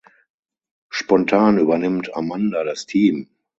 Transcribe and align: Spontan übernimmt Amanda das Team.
Spontan 0.91 1.59
übernimmt 1.59 2.15
Amanda 2.15 2.63
das 2.63 2.87
Team. 2.87 3.27